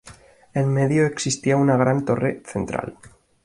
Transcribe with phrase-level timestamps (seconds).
[0.59, 2.97] En medio existía una gran torre central.